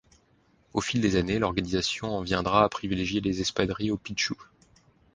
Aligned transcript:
Au 0.73 0.81
fil 0.81 0.99
des 0.99 1.15
années, 1.15 1.37
l'organisation 1.37 2.09
en 2.17 2.23
viendra 2.23 2.63
à 2.63 2.69
privilégier 2.69 3.21
les 3.21 3.39
espadrilles 3.41 3.91
aux 3.91 3.97
pichous. 3.97 4.33